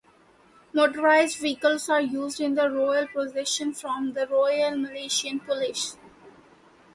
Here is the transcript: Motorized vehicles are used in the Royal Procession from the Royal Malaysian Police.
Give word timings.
Motorized 0.73 1.37
vehicles 1.37 1.87
are 1.87 2.01
used 2.01 2.39
in 2.41 2.55
the 2.55 2.67
Royal 2.71 3.05
Procession 3.05 3.71
from 3.71 4.13
the 4.13 4.25
Royal 4.25 4.75
Malaysian 4.75 5.39
Police. 5.39 5.95